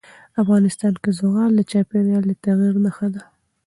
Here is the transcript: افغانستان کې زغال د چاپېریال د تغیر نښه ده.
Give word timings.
افغانستان 0.41 0.93
کې 1.01 1.09
زغال 1.19 1.51
د 1.55 1.61
چاپېریال 1.71 2.23
د 2.27 2.31
تغیر 2.45 2.75
نښه 2.85 3.07
ده. 3.13 3.23